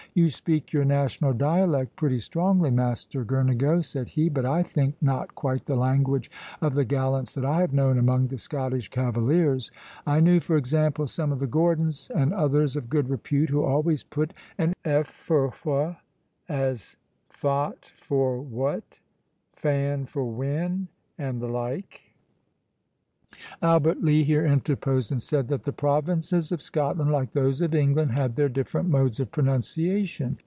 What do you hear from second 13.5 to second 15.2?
who always put an f